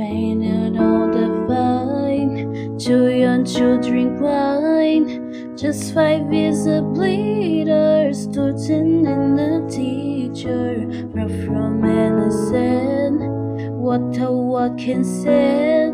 painted 0.00 0.78
all 0.78 1.08
the 1.12 1.26
fine. 1.46 2.78
Two 2.78 3.08
young 3.10 3.44
children 3.44 4.16
crying. 4.16 5.54
Just 5.58 5.92
five 5.92 6.32
years 6.32 6.64
of 6.64 6.94
bleeder 6.94 8.14
Student 8.14 9.06
and 9.06 9.38
the 9.38 9.52
teacher 9.68 10.88
Far 11.12 11.28
from 11.44 11.84
innocent 11.84 13.20
What 13.74 14.16
a 14.18 14.32
walking 14.32 15.04
sin. 15.04 15.92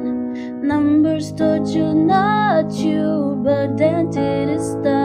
Numbers 0.62 1.32
told 1.32 1.66
you 1.68 1.93
not 1.93 2.70
you 2.75 3.41
But 3.43 3.77
then 3.77 4.11
did 4.11 4.50
it 4.50 4.61
stop. 4.61 4.96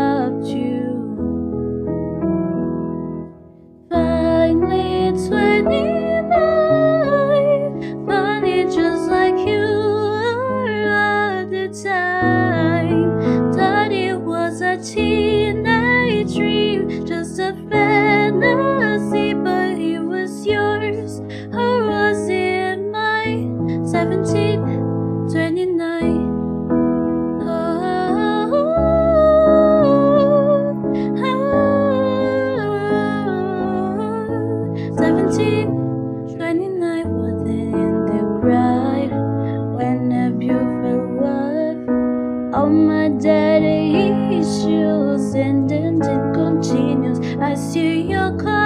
Oh, 42.53 43.17
daddy 43.20 44.38
issues 44.38 45.33
and 45.36 45.70
then 45.70 46.02
it 46.02 46.33
continues. 46.33 47.20
I 47.39 47.55
see 47.55 48.02
your 48.02 48.38
card 48.38 48.61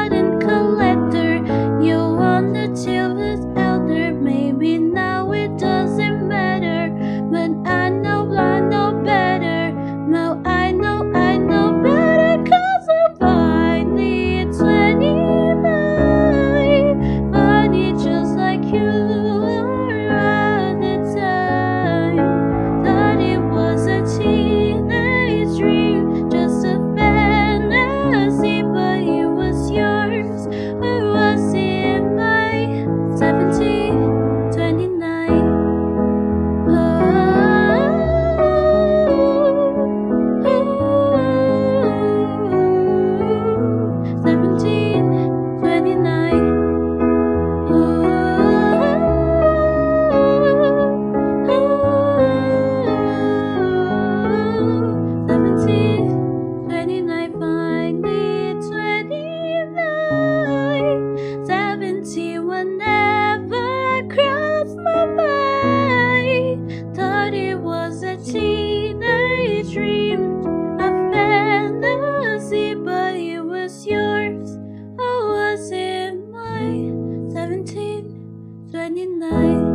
night. 79.31 79.74